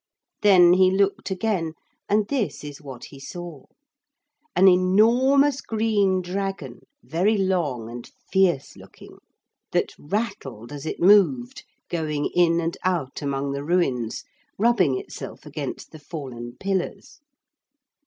Then 0.41 0.73
he 0.73 0.89
looked 0.89 1.29
again, 1.29 1.73
and 2.09 2.27
this 2.27 2.63
is 2.63 2.81
what 2.81 3.03
he 3.05 3.19
saw. 3.19 3.65
An 4.55 4.67
enormous 4.67 5.61
green 5.61 6.23
dragon, 6.23 6.79
very 7.03 7.37
long 7.37 7.87
and 7.87 8.09
fierce 8.31 8.75
looking, 8.75 9.19
that 9.73 9.93
rattled 9.99 10.71
as 10.71 10.87
it 10.87 10.99
moved, 10.99 11.63
going 11.87 12.31
in 12.33 12.59
and 12.59 12.77
out 12.83 13.21
among 13.21 13.51
the 13.51 13.63
ruins, 13.63 14.23
rubbing 14.57 14.97
itself 14.97 15.45
against 15.45 15.91
the 15.91 15.99
fallen 15.99 16.57
pillars. 16.59 17.19